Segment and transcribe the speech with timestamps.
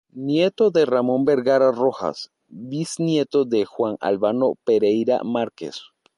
[0.17, 5.79] Nieto de Ramón Vergara Rojas, bisnieto de Juan Albano Pereira Márquez.